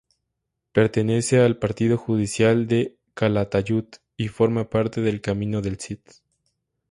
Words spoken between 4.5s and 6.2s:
parte del Camino del Cid.